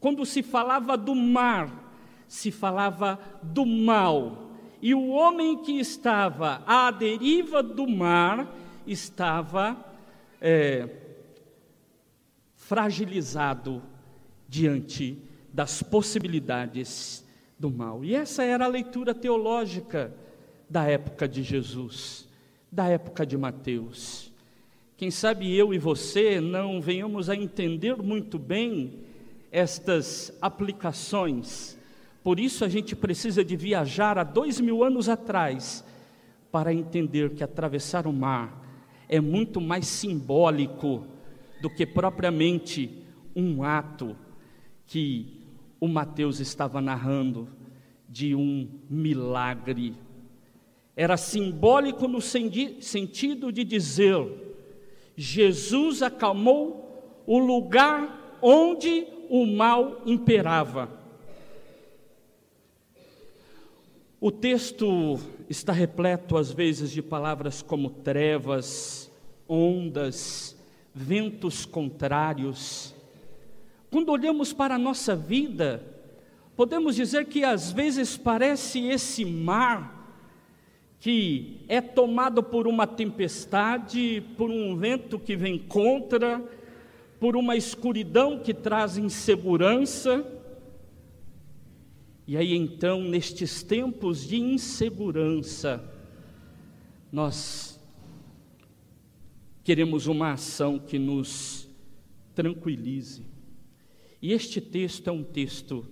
quando 0.00 0.24
se 0.24 0.42
falava 0.42 0.96
do 0.96 1.14
mar, 1.14 1.92
se 2.28 2.50
falava 2.50 3.18
do 3.42 3.64
mal, 3.64 4.50
e 4.80 4.94
o 4.94 5.08
homem 5.08 5.62
que 5.62 5.78
estava 5.78 6.62
à 6.66 6.90
deriva 6.90 7.62
do 7.62 7.88
mar 7.88 8.54
estava 8.86 9.76
é, 10.40 10.88
fragilizado 12.54 13.82
diante 14.48 15.18
das 15.52 15.82
possibilidades 15.82 17.24
do 17.58 17.70
mal. 17.70 18.04
E 18.04 18.14
essa 18.14 18.44
era 18.44 18.66
a 18.66 18.68
leitura 18.68 19.14
teológica 19.14 20.14
da 20.68 20.84
época 20.84 21.26
de 21.26 21.42
Jesus, 21.42 22.28
da 22.70 22.86
época 22.88 23.24
de 23.24 23.36
Mateus. 23.36 24.32
Quem 24.96 25.10
sabe 25.10 25.54
eu 25.54 25.72
e 25.72 25.78
você 25.78 26.40
não 26.40 26.80
venhamos 26.80 27.30
a 27.30 27.36
entender 27.36 27.96
muito 27.96 28.38
bem 28.38 29.05
estas 29.50 30.36
aplicações 30.40 31.76
por 32.26 32.40
isso 32.40 32.64
a 32.64 32.68
gente 32.68 32.96
precisa 32.96 33.44
de 33.44 33.54
viajar 33.54 34.18
há 34.18 34.24
dois 34.24 34.58
mil 34.58 34.82
anos 34.82 35.08
atrás 35.08 35.84
para 36.50 36.74
entender 36.74 37.30
que 37.34 37.44
atravessar 37.44 38.04
o 38.04 38.12
mar 38.12 38.66
é 39.08 39.20
muito 39.20 39.60
mais 39.60 39.86
simbólico 39.86 41.06
do 41.62 41.70
que 41.70 41.86
propriamente 41.86 42.90
um 43.36 43.62
ato 43.62 44.16
que 44.88 45.40
o 45.78 45.86
Mateus 45.86 46.40
estava 46.40 46.80
narrando 46.80 47.48
de 48.08 48.34
um 48.34 48.68
milagre. 48.90 49.94
Era 50.96 51.16
simbólico 51.16 52.08
no 52.08 52.20
sentido 52.20 53.52
de 53.52 53.62
dizer: 53.62 54.26
Jesus 55.16 56.02
acalmou 56.02 57.22
o 57.24 57.38
lugar 57.38 58.38
onde 58.42 59.06
o 59.28 59.46
mal 59.46 60.02
imperava. 60.06 60.90
O 64.20 64.30
texto 64.30 65.20
está 65.48 65.72
repleto, 65.72 66.36
às 66.36 66.50
vezes, 66.50 66.90
de 66.90 67.02
palavras 67.02 67.62
como 67.62 67.90
trevas, 67.90 69.10
ondas, 69.48 70.56
ventos 70.94 71.66
contrários. 71.66 72.94
Quando 73.90 74.10
olhamos 74.10 74.52
para 74.52 74.76
a 74.76 74.78
nossa 74.78 75.14
vida, 75.14 75.84
podemos 76.56 76.96
dizer 76.96 77.26
que 77.26 77.44
às 77.44 77.70
vezes 77.70 78.16
parece 78.16 78.86
esse 78.88 79.24
mar 79.24 79.96
que 80.98 81.60
é 81.68 81.80
tomado 81.80 82.42
por 82.42 82.66
uma 82.66 82.86
tempestade, 82.86 84.22
por 84.36 84.50
um 84.50 84.76
vento 84.76 85.18
que 85.18 85.36
vem 85.36 85.58
contra, 85.58 86.42
por 87.18 87.36
uma 87.36 87.56
escuridão 87.56 88.38
que 88.38 88.52
traz 88.52 88.96
insegurança 88.96 90.24
e 92.26 92.36
aí 92.36 92.56
então, 92.56 93.02
nestes 93.02 93.62
tempos 93.62 94.26
de 94.26 94.36
insegurança, 94.36 95.82
nós 97.12 97.78
queremos 99.62 100.08
uma 100.08 100.32
ação 100.32 100.76
que 100.76 100.98
nos 100.98 101.68
tranquilize. 102.34 103.24
E 104.20 104.32
este 104.32 104.60
texto 104.60 105.06
é 105.06 105.12
um 105.12 105.22
texto 105.22 105.86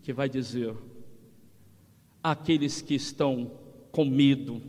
que 0.00 0.12
vai 0.12 0.28
dizer: 0.28 0.76
aqueles 2.22 2.80
que 2.80 2.94
estão 2.94 3.50
com 3.90 4.04
medo, 4.04 4.62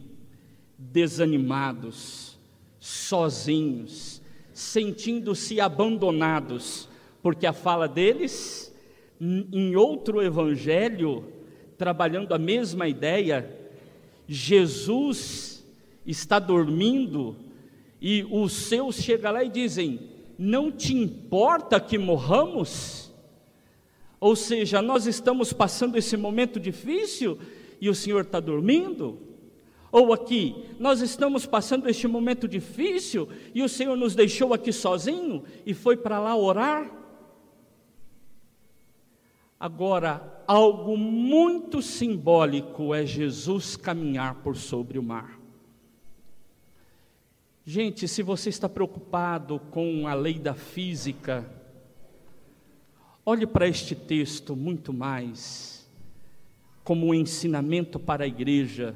desanimados, 0.76 2.40
sozinhos, 2.80 4.24
sentindo-se 4.56 5.60
abandonados, 5.60 6.88
porque 7.22 7.46
a 7.46 7.52
fala 7.52 7.90
deles 7.90 8.74
em 9.20 9.76
outro 9.76 10.22
evangelho, 10.22 11.26
trabalhando 11.78 12.34
a 12.34 12.40
mesma 12.40 12.88
ideia, 12.88 13.54
Jesus 14.26 15.62
está 16.06 16.40
dormindo 16.40 17.36
e 18.02 18.26
os 18.32 18.54
seus 18.54 18.96
chegam 18.96 19.34
lá 19.34 19.44
e 19.44 19.50
dizem: 19.50 20.00
Não 20.40 20.72
te 20.72 20.96
importa 20.96 21.78
que 21.78 21.98
morramos? 21.98 23.14
Ou 24.22 24.38
seja, 24.38 24.82
nós 24.82 25.06
estamos 25.06 25.52
passando 25.52 25.98
esse 25.98 26.16
momento 26.16 26.62
difícil 26.62 27.38
e 27.82 27.90
o 27.90 27.96
Senhor 27.96 28.22
está 28.22 28.40
dormindo? 28.40 29.20
Ou 29.96 30.12
aqui, 30.12 30.54
nós 30.78 31.00
estamos 31.00 31.46
passando 31.46 31.88
este 31.88 32.06
momento 32.06 32.50
difícil 32.50 33.30
e 33.54 33.64
o 33.64 33.70
Senhor 33.70 33.96
nos 33.96 34.14
deixou 34.14 34.54
aqui 34.54 34.74
sozinho 34.74 35.46
e 35.66 35.74
foi 35.74 35.96
para 35.96 36.20
lá 36.20 36.36
orar? 36.36 36.92
Agora, 39.58 40.44
algo 40.46 40.98
muito 40.98 41.82
simbólico 41.82 42.94
é 42.94 43.06
Jesus 43.06 43.78
caminhar 43.78 44.36
por 44.44 44.58
sobre 44.58 45.00
o 45.00 45.02
mar. 45.02 45.40
Gente, 47.66 48.06
se 48.06 48.22
você 48.22 48.50
está 48.50 48.68
preocupado 48.68 49.62
com 49.72 50.10
a 50.10 50.14
lei 50.14 50.38
da 50.38 50.54
física, 50.54 51.50
olhe 53.26 53.48
para 53.48 53.66
este 53.66 53.96
texto 53.96 54.58
muito 54.58 54.92
mais 54.92 55.90
como 56.84 57.08
um 57.08 57.14
ensinamento 57.14 57.98
para 57.98 58.26
a 58.26 58.28
igreja 58.28 58.94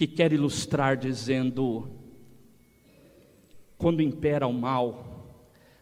que 0.00 0.06
quer 0.06 0.32
ilustrar 0.32 0.96
dizendo: 0.96 1.90
quando 3.76 4.00
impera 4.00 4.46
o 4.46 4.52
mal, 4.52 5.26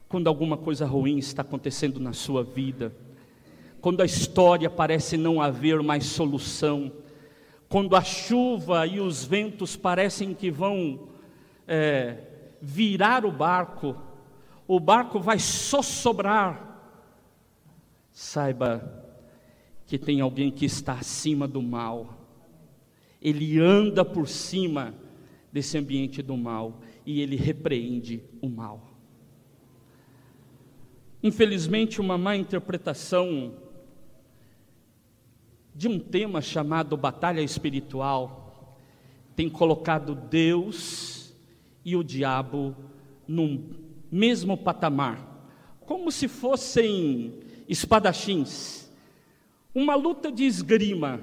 quando 0.09 0.27
alguma 0.27 0.57
coisa 0.57 0.85
ruim 0.85 1.19
está 1.19 1.43
acontecendo 1.43 2.01
na 2.01 2.13
sua 2.13 2.43
vida, 2.43 2.93
quando 3.81 4.01
a 4.01 4.05
história 4.05 4.69
parece 4.69 5.17
não 5.17 5.41
haver 5.41 5.81
mais 5.85 6.05
solução, 6.05 6.91
quando 7.69 7.95
a 7.95 8.03
chuva 8.03 8.85
e 8.89 8.99
os 8.99 9.25
ventos 9.25 9.77
parecem 9.77 10.35
que 10.35 10.51
vão 10.51 11.11
é, 11.69 12.17
virar 12.61 13.25
o 13.25 13.31
barco, 13.31 13.97
o 14.67 14.81
barco 14.81 15.21
vai 15.21 15.39
só 15.39 15.81
sobrar. 15.81 16.91
Saiba 18.11 19.05
que 19.87 19.97
tem 19.97 20.21
alguém 20.21 20.51
que 20.51 20.65
está 20.65 20.95
acima 20.95 21.47
do 21.47 21.63
mal. 21.63 22.18
Ele 23.21 23.59
anda 23.59 24.05
por 24.05 24.29
cima 24.29 24.95
desse 25.53 25.77
ambiente 25.77 26.23
do 26.23 26.37
mal 26.37 26.81
e 27.05 27.21
ele 27.21 27.37
repreende 27.37 28.23
o 28.41 28.49
mal. 28.49 28.89
Infelizmente, 31.23 32.01
uma 32.01 32.17
má 32.17 32.37
interpretação 32.37 33.55
de 35.75 35.89
um 35.89 35.99
tema 35.99 36.41
chamado 36.41 36.97
batalha 36.97 37.41
espiritual 37.41 38.77
tem 39.35 39.49
colocado 39.49 40.15
Deus 40.15 41.33
e 41.85 41.95
o 41.97 42.03
diabo 42.03 42.75
num 43.27 43.71
mesmo 44.11 44.57
patamar, 44.57 45.47
como 45.81 46.11
se 46.11 46.27
fossem 46.27 47.39
espadachins, 47.69 48.91
uma 49.75 49.95
luta 49.95 50.33
de 50.33 50.45
esgrima, 50.45 51.21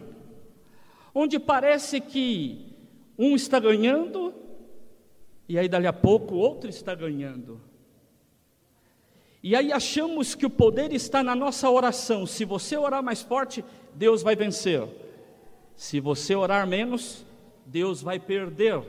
onde 1.15 1.39
parece 1.39 2.01
que 2.01 2.75
um 3.17 3.35
está 3.35 3.57
ganhando 3.57 4.33
e 5.47 5.57
aí 5.57 5.69
dali 5.69 5.87
a 5.87 5.93
pouco 5.93 6.35
o 6.35 6.37
outro 6.37 6.69
está 6.69 6.93
ganhando. 6.93 7.61
E 9.41 9.55
aí 9.55 9.71
achamos 9.71 10.35
que 10.35 10.45
o 10.45 10.49
poder 10.49 10.91
está 10.91 11.23
na 11.23 11.35
nossa 11.35 11.69
oração. 11.69 12.25
Se 12.25 12.43
você 12.43 12.75
orar 12.75 13.01
mais 13.03 13.21
forte, 13.21 13.63
Deus 13.93 14.23
vai 14.23 14.35
vencer. 14.35 14.83
Se 15.75 15.99
você 15.99 16.35
orar 16.35 16.67
menos, 16.67 17.23
Deus 17.65 18.01
vai 18.01 18.19
perder. 18.19 18.81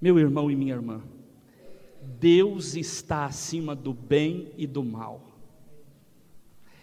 Meu 0.00 0.18
irmão 0.18 0.50
e 0.50 0.56
minha 0.56 0.74
irmã, 0.74 1.02
Deus 2.02 2.74
está 2.74 3.24
acima 3.24 3.76
do 3.76 3.94
bem 3.94 4.52
e 4.56 4.66
do 4.66 4.82
mal. 4.84 5.22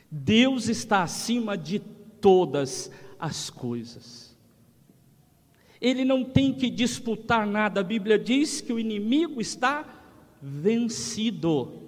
Deus 0.09 0.69
está 0.69 1.03
acima 1.03 1.57
de 1.57 1.79
todas 1.79 2.89
as 3.25 3.49
coisas. 3.49 4.37
Ele 5.81 6.05
não 6.05 6.23
tem 6.23 6.53
que 6.53 6.69
disputar 6.69 7.47
nada. 7.47 7.81
A 7.81 7.83
Bíblia 7.83 8.19
diz 8.19 8.61
que 8.61 8.71
o 8.71 8.79
inimigo 8.79 9.41
está 9.41 9.83
vencido. 10.39 11.81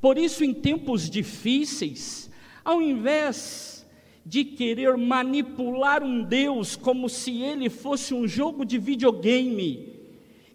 Por 0.00 0.16
isso, 0.16 0.42
em 0.42 0.54
tempos 0.54 1.10
difíceis, 1.10 2.30
ao 2.64 2.80
invés 2.80 3.86
de 4.24 4.42
querer 4.42 4.96
manipular 4.96 6.02
um 6.02 6.22
Deus 6.22 6.76
como 6.76 7.08
se 7.08 7.42
ele 7.42 7.68
fosse 7.68 8.14
um 8.14 8.26
jogo 8.26 8.64
de 8.64 8.78
videogame, 8.78 9.98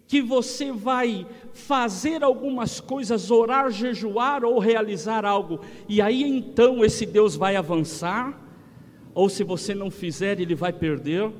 que 0.08 0.20
você 0.20 0.72
vai 0.72 1.26
fazer 1.52 2.24
algumas 2.24 2.80
coisas, 2.80 3.30
orar, 3.30 3.70
jejuar 3.70 4.44
ou 4.44 4.58
realizar 4.58 5.24
algo, 5.24 5.60
e 5.88 6.02
aí 6.02 6.22
então 6.22 6.84
esse 6.84 7.06
Deus 7.06 7.36
vai 7.36 7.56
avançar, 7.56 8.43
ou 9.14 9.28
se 9.28 9.44
você 9.44 9.74
não 9.74 9.90
fizer, 9.90 10.40
ele 10.40 10.54
vai 10.54 10.72
perder. 10.72 11.30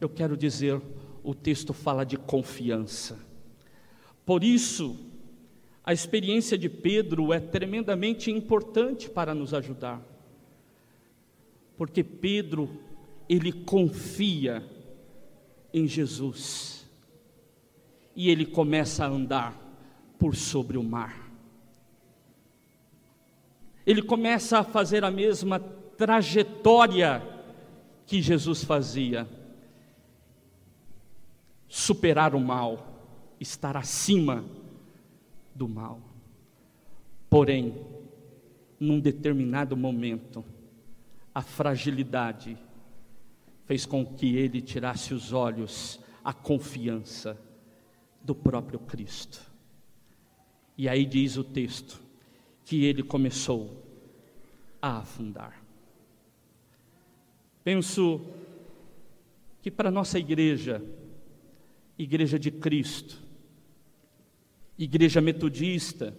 Eu 0.00 0.08
quero 0.08 0.36
dizer, 0.36 0.80
o 1.22 1.34
texto 1.34 1.72
fala 1.72 2.04
de 2.04 2.16
confiança. 2.16 3.18
Por 4.26 4.42
isso, 4.42 4.96
a 5.84 5.92
experiência 5.92 6.58
de 6.58 6.68
Pedro 6.68 7.32
é 7.32 7.38
tremendamente 7.38 8.30
importante 8.30 9.08
para 9.08 9.34
nos 9.34 9.54
ajudar. 9.54 10.02
Porque 11.76 12.02
Pedro, 12.02 12.68
ele 13.28 13.52
confia 13.52 14.64
em 15.72 15.86
Jesus. 15.86 16.86
E 18.16 18.28
ele 18.28 18.44
começa 18.44 19.04
a 19.04 19.08
andar 19.08 19.56
por 20.18 20.34
sobre 20.34 20.76
o 20.76 20.82
mar. 20.82 21.30
Ele 23.86 24.02
começa 24.02 24.58
a 24.58 24.64
fazer 24.64 25.04
a 25.04 25.10
mesma 25.10 25.77
trajetória 25.98 27.20
que 28.06 28.22
Jesus 28.22 28.62
fazia. 28.62 29.28
Superar 31.66 32.34
o 32.34 32.40
mal 32.40 32.86
estar 33.38 33.76
acima 33.76 34.44
do 35.54 35.68
mal. 35.68 36.00
Porém, 37.28 37.84
num 38.80 38.98
determinado 38.98 39.76
momento, 39.76 40.44
a 41.34 41.42
fragilidade 41.42 42.56
fez 43.66 43.84
com 43.84 44.06
que 44.06 44.36
ele 44.36 44.62
tirasse 44.62 45.12
os 45.12 45.32
olhos, 45.32 46.00
a 46.24 46.32
confiança 46.32 47.38
do 48.22 48.34
próprio 48.34 48.78
Cristo. 48.78 49.40
E 50.76 50.88
aí 50.88 51.04
diz 51.04 51.36
o 51.36 51.44
texto 51.44 52.00
que 52.64 52.84
ele 52.84 53.02
começou 53.02 53.84
a 54.80 54.98
afundar. 54.98 55.67
Penso 57.68 58.22
que 59.60 59.70
para 59.70 59.90
nossa 59.90 60.18
igreja, 60.18 60.82
igreja 61.98 62.38
de 62.38 62.50
Cristo, 62.50 63.18
igreja 64.78 65.20
metodista, 65.20 66.16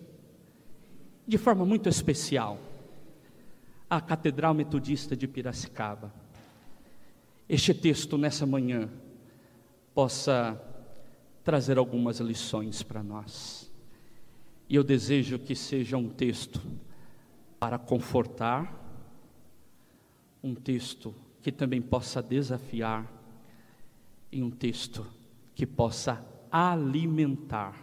de 1.28 1.40
forma 1.40 1.66
muito 1.66 1.90
especial, 1.90 2.60
a 3.90 4.00
Catedral 4.00 4.54
Metodista 4.54 5.16
de 5.16 5.28
Piracicaba. 5.28 6.14
Este 7.50 7.74
texto 7.74 8.16
nessa 8.16 8.46
manhã 8.46 8.88
possa 9.96 10.56
trazer 11.44 11.80
algumas 11.80 12.20
lições 12.20 12.84
para 12.84 13.02
nós. 13.02 13.72
E 14.70 14.76
eu 14.76 14.84
desejo 14.84 15.40
que 15.40 15.56
seja 15.56 15.98
um 15.98 16.10
texto 16.10 16.62
para 17.60 17.80
confortar, 17.80 18.72
um 20.44 20.54
texto 20.54 21.12
que 21.41 21.52
também 21.52 21.82
possa 21.82 22.21
desafiar 22.21 23.12
e 24.32 24.43
um 24.43 24.49
texto 24.52 25.06
que 25.56 25.65
possa 25.65 26.23
alimentar 26.52 27.75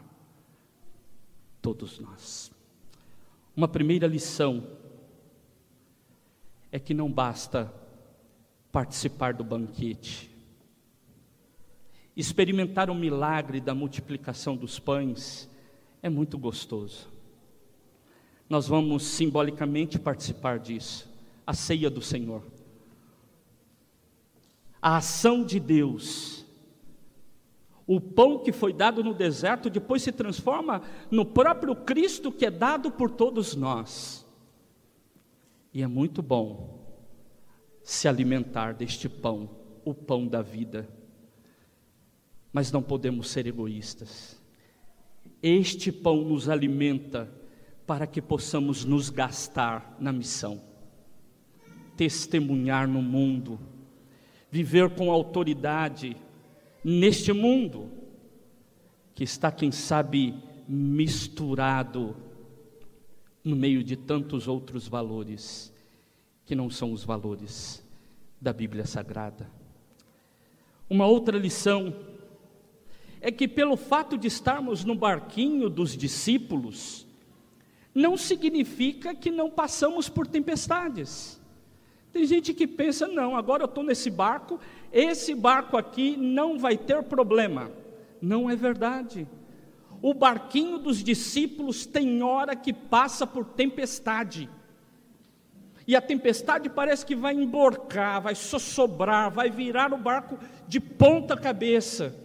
todos 1.61 1.99
nós. 1.99 2.53
Uma 3.57 3.69
primeira 3.69 4.07
lição 4.07 4.67
é 6.71 6.79
que 6.79 6.93
não 6.93 7.11
basta 7.11 7.73
participar 8.71 9.33
do 9.33 9.43
banquete, 9.43 10.31
experimentar 12.17 12.91
o 12.91 12.95
milagre 12.95 13.61
da 13.61 13.75
multiplicação 13.75 14.57
dos 14.57 14.79
pães 14.79 15.49
é 16.03 16.09
muito 16.09 16.39
gostoso. 16.39 17.09
Nós 18.49 18.69
vamos 18.69 19.03
simbolicamente 19.03 19.99
participar 19.99 20.59
disso, 20.59 21.11
a 21.47 21.53
ceia 21.53 21.91
do 21.91 22.01
Senhor. 22.01 22.43
A 24.87 24.99
ação 24.99 25.43
de 25.43 25.59
Deus 25.59 26.37
o 27.87 28.01
pão 28.01 28.39
que 28.39 28.53
foi 28.53 28.73
dado 28.73 29.03
no 29.03 29.13
deserto 29.13 29.69
depois 29.69 30.03
se 30.03 30.11
transforma 30.11 30.83
no 31.11 31.25
próprio 31.25 31.75
Cristo 31.75 32.31
que 32.33 32.47
é 32.47 32.51
dado 32.51 32.91
por 32.91 33.11
todos 33.11 33.55
nós. 33.55 34.27
E 35.73 35.83
é 35.83 35.87
muito 35.87 36.21
bom 36.21 36.85
se 37.85 38.09
alimentar 38.09 38.75
deste 38.75 39.09
pão, 39.09 39.51
o 39.85 39.95
pão 39.95 40.27
da 40.27 40.43
vida. 40.43 40.89
Mas 42.53 42.73
não 42.73 42.83
podemos 42.83 43.29
ser 43.29 43.47
egoístas. 43.47 44.41
Este 45.41 45.93
pão 45.93 46.23
nos 46.23 46.49
alimenta 46.49 47.29
para 47.87 48.07
que 48.07 48.21
possamos 48.21 48.85
nos 48.85 49.11
gastar 49.11 49.97
na 50.01 50.13
missão, 50.13 50.61
testemunhar 51.97 52.89
no 52.89 53.01
mundo, 53.01 53.61
viver 54.51 54.91
com 54.91 55.11
autoridade 55.11 56.17
neste 56.83 57.33
mundo, 57.33 57.91
que 59.15 59.25
está, 59.25 59.51
quem 59.51 59.73
sabe, 59.73 60.35
misturado 60.69 62.17
no 63.43 63.57
meio 63.57 63.83
de 63.83 63.97
tantos 63.97 64.49
outros 64.49 64.89
valores, 64.89 65.73
que 66.45 66.55
não 66.55 66.69
são 66.69 66.93
os 66.93 67.05
valores 67.05 67.85
da 68.41 68.53
Bíblia 68.53 68.85
Sagrada. 68.87 69.51
Uma 70.89 71.07
outra 71.07 71.39
lição 71.39 71.95
é 73.21 73.33
que, 73.33 73.49
pelo 73.49 73.77
fato 73.77 74.17
de 74.17 74.29
estarmos 74.29 74.85
no 74.85 74.95
barquinho 74.95 75.69
dos 75.69 75.97
discípulos, 75.97 77.07
não 77.95 78.17
significa 78.17 79.15
que 79.15 79.31
não 79.31 79.51
passamos 79.51 80.09
por 80.09 80.27
tempestades. 80.27 81.36
Tem 82.17 82.25
gente 82.25 82.55
que 82.55 82.67
pensa, 82.67 83.07
não, 83.07 83.37
agora 83.37 83.63
eu 83.63 83.67
estou 83.67 83.85
nesse 83.85 84.09
barco, 84.09 84.59
esse 84.91 85.35
barco 85.35 85.77
aqui 85.77 86.17
não 86.17 86.59
vai 86.59 86.75
ter 86.75 87.03
problema. 87.03 87.71
Não 88.23 88.49
é 88.49 88.57
verdade. 88.57 89.29
O 90.01 90.15
barquinho 90.15 90.79
dos 90.79 91.05
discípulos 91.05 91.85
tem 91.85 92.23
hora 92.23 92.57
que 92.57 92.73
passa 92.73 93.27
por 93.27 93.45
tempestade. 93.45 94.49
E 95.87 95.95
a 95.95 96.01
tempestade 96.01 96.71
parece 96.71 97.05
que 97.05 97.15
vai 97.15 97.35
emborcar, 97.35 98.23
vai 98.23 98.35
sossobrar, 98.35 99.31
vai 99.31 99.51
virar 99.51 99.93
o 99.93 99.99
barco 99.99 100.39
de 100.67 100.81
ponta 100.81 101.37
cabeça. 101.37 102.17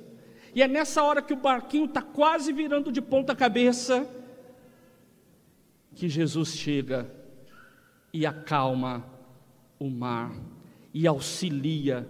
E 0.55 0.63
é 0.63 0.69
nessa 0.69 1.03
hora 1.03 1.21
que 1.21 1.33
o 1.33 1.35
barquinho 1.35 1.83
está 1.83 2.01
quase 2.01 2.53
virando 2.53 2.93
de 2.93 3.01
ponta 3.01 3.35
cabeça 3.35 4.07
que 5.93 6.07
Jesus 6.07 6.55
chega 6.55 7.13
e 8.13 8.25
acalma 8.25 9.11
o 9.81 9.89
mar 9.89 10.31
e 10.93 11.07
auxilia 11.07 12.07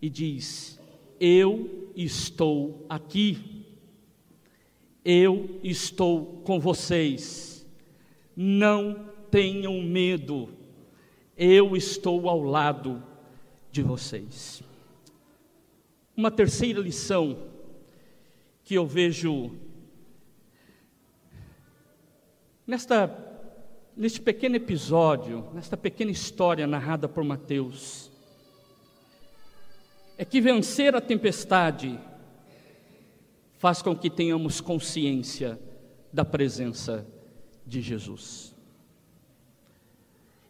e 0.00 0.08
diz: 0.08 0.80
Eu 1.20 1.92
estou 1.94 2.86
aqui, 2.88 3.66
eu 5.04 5.60
estou 5.62 6.40
com 6.42 6.58
vocês, 6.58 7.66
não 8.34 9.10
tenham 9.30 9.82
medo, 9.82 10.48
eu 11.36 11.76
estou 11.76 12.30
ao 12.30 12.42
lado 12.42 13.04
de 13.70 13.82
vocês. 13.82 14.62
Uma 16.16 16.30
terceira 16.30 16.80
lição 16.80 17.50
que 18.62 18.72
eu 18.74 18.86
vejo 18.86 19.54
nesta 22.66 23.33
neste 23.96 24.20
pequeno 24.20 24.56
episódio, 24.56 25.48
nesta 25.54 25.76
pequena 25.76 26.10
história 26.10 26.66
narrada 26.66 27.08
por 27.08 27.22
Mateus, 27.22 28.10
é 30.18 30.24
que 30.24 30.40
vencer 30.40 30.94
a 30.94 31.00
tempestade 31.00 31.98
faz 33.58 33.82
com 33.82 33.96
que 33.96 34.10
tenhamos 34.10 34.60
consciência 34.60 35.58
da 36.12 36.24
presença 36.24 37.06
de 37.66 37.80
Jesus. 37.80 38.54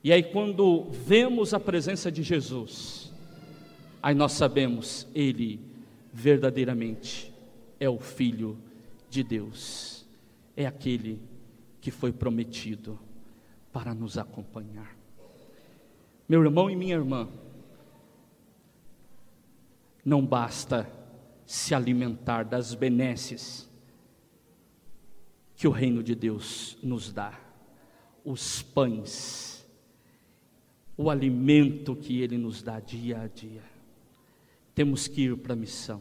E 0.02 0.12
aí, 0.12 0.22
quando 0.22 0.90
vemos 0.90 1.54
a 1.54 1.60
presença 1.60 2.12
de 2.12 2.22
Jesus, 2.22 3.10
aí 4.02 4.14
nós 4.14 4.32
sabemos, 4.32 5.06
Ele 5.14 5.60
verdadeiramente 6.12 7.32
é 7.80 7.88
o 7.88 7.98
Filho 7.98 8.58
de 9.08 9.22
Deus, 9.22 10.04
é 10.56 10.66
aquele 10.66 11.20
que 11.80 11.90
foi 11.90 12.12
prometido 12.12 12.98
para 13.74 13.92
nos 13.92 14.16
acompanhar. 14.16 14.96
Meu 16.28 16.40
irmão 16.44 16.70
e 16.70 16.76
minha 16.76 16.94
irmã, 16.94 17.28
não 20.04 20.24
basta 20.24 20.88
se 21.44 21.74
alimentar 21.74 22.44
das 22.44 22.72
benesses 22.72 23.68
que 25.56 25.66
o 25.66 25.72
reino 25.72 26.04
de 26.04 26.14
Deus 26.14 26.78
nos 26.84 27.12
dá, 27.12 27.36
os 28.24 28.62
pães, 28.62 29.68
o 30.96 31.10
alimento 31.10 31.96
que 31.96 32.22
ele 32.22 32.38
nos 32.38 32.62
dá 32.62 32.78
dia 32.78 33.22
a 33.22 33.26
dia. 33.26 33.64
Temos 34.72 35.08
que 35.08 35.22
ir 35.22 35.36
para 35.36 35.54
a 35.54 35.56
missão. 35.56 36.00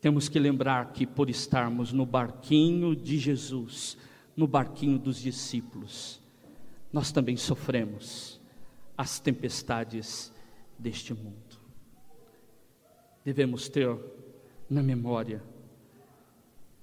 Temos 0.00 0.28
que 0.28 0.40
lembrar 0.40 0.92
que 0.92 1.06
por 1.06 1.30
estarmos 1.30 1.92
no 1.92 2.04
barquinho 2.04 2.96
de 2.96 3.16
Jesus, 3.16 3.96
no 4.36 4.46
barquinho 4.46 4.98
dos 4.98 5.18
discípulos, 5.18 6.20
nós 6.92 7.10
também 7.10 7.36
sofremos 7.36 8.40
as 8.96 9.18
tempestades 9.18 10.32
deste 10.78 11.14
mundo. 11.14 11.36
Devemos 13.24 13.68
ter 13.68 13.96
na 14.68 14.82
memória 14.82 15.42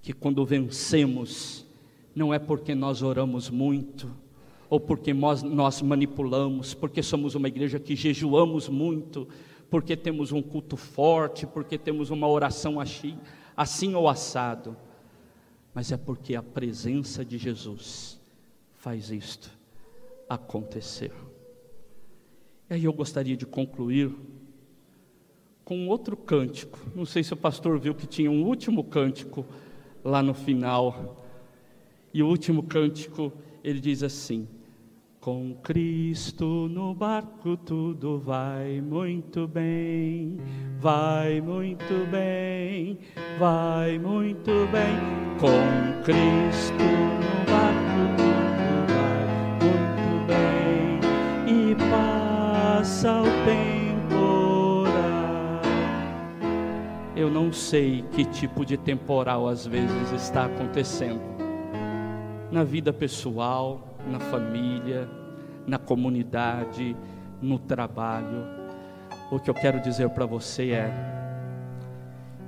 que 0.01 0.11
quando 0.11 0.45
vencemos, 0.45 1.65
não 2.13 2.33
é 2.33 2.39
porque 2.39 2.75
nós 2.75 3.01
oramos 3.01 3.49
muito, 3.49 4.11
ou 4.69 4.79
porque 4.79 5.13
nós, 5.13 5.41
nós 5.43 5.81
manipulamos, 5.81 6.73
porque 6.73 7.01
somos 7.01 7.35
uma 7.35 7.47
igreja 7.47 7.79
que 7.79 7.95
jejuamos 7.95 8.67
muito, 8.67 9.27
porque 9.69 9.95
temos 9.95 10.31
um 10.31 10.41
culto 10.41 10.75
forte, 10.75 11.47
porque 11.47 11.77
temos 11.77 12.09
uma 12.09 12.27
oração 12.27 12.79
assim, 12.79 13.17
assim 13.55 13.95
ou 13.95 14.09
assado, 14.09 14.75
mas 15.73 15.91
é 15.91 15.97
porque 15.97 16.35
a 16.35 16.43
presença 16.43 17.25
de 17.25 17.37
Jesus 17.37 18.19
faz 18.75 19.09
isto 19.09 19.49
acontecer. 20.29 21.11
E 22.69 22.75
aí 22.75 22.83
eu 22.83 22.93
gostaria 22.93 23.35
de 23.35 23.45
concluir 23.45 24.11
com 25.63 25.87
outro 25.87 26.15
cântico. 26.15 26.79
Não 26.95 27.05
sei 27.05 27.23
se 27.23 27.33
o 27.33 27.37
pastor 27.37 27.79
viu 27.79 27.95
que 27.95 28.05
tinha 28.05 28.29
um 28.29 28.43
último 28.43 28.83
cântico 28.83 29.45
lá 30.03 30.21
no 30.21 30.33
final. 30.33 31.25
E 32.13 32.21
o 32.21 32.27
último 32.27 32.63
cântico, 32.63 33.31
ele 33.63 33.79
diz 33.79 34.03
assim: 34.03 34.47
Com 35.23 35.55
Cristo 35.63 36.67
no 36.69 36.93
barco 36.93 37.55
tudo 37.55 38.19
vai 38.19 38.81
muito 38.81 39.47
bem, 39.47 40.37
vai 40.81 41.39
muito 41.39 42.05
bem, 42.11 42.99
vai 43.39 43.97
muito 43.97 44.51
bem. 44.69 44.97
Com 45.39 46.03
Cristo 46.03 46.73
no 46.73 47.45
barco 47.49 48.17
tudo 48.17 48.85
vai 48.91 49.25
muito 49.61 50.27
bem 50.27 50.99
e 51.47 51.73
passa 51.89 53.21
o 53.21 53.45
tempo 53.45 54.83
eu 57.15 57.31
não 57.31 57.53
sei 57.53 58.03
que 58.11 58.25
tipo 58.25 58.65
de 58.65 58.75
temporal 58.75 59.47
às 59.47 59.65
vezes 59.65 60.11
está 60.11 60.47
acontecendo 60.47 61.21
na 62.51 62.65
vida 62.65 62.91
pessoal, 62.91 63.92
na 64.07 64.19
família, 64.19 65.09
na 65.65 65.77
comunidade, 65.77 66.95
no 67.41 67.59
trabalho. 67.59 68.45
O 69.31 69.39
que 69.39 69.49
eu 69.49 69.53
quero 69.53 69.79
dizer 69.79 70.09
para 70.09 70.25
você 70.25 70.71
é: 70.71 70.91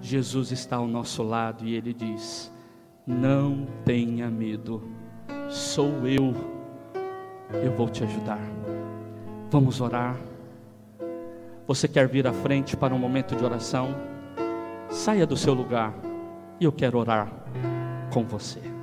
Jesus 0.02 0.52
está 0.52 0.78
ao 0.78 0.88
nosso 0.88 1.24
lado 1.24 1.66
e 1.66 1.76
Ele 1.76 1.94
diz: 1.94 2.52
Não 3.06 3.66
tenha 3.84 4.30
medo, 4.30 4.84
sou 5.50 6.08
eu, 6.08 6.34
eu 7.64 7.72
vou 7.76 7.90
te 7.90 8.04
ajudar. 8.04 8.40
Vamos 9.50 9.82
orar. 9.82 10.16
Você 11.68 11.88
quer 11.88 12.08
vir 12.08 12.28
à 12.28 12.34
frente 12.34 12.78
para 12.78 12.94
um 12.94 13.00
momento 13.00 13.36
de 13.36 13.44
oração? 13.44 13.96
Saia 14.90 15.26
do 15.26 15.36
seu 15.36 15.54
lugar 15.54 15.94
e 16.60 16.66
eu 16.66 16.72
quero 16.72 17.00
orar 17.00 17.32
com 18.12 18.24
você. 18.24 18.75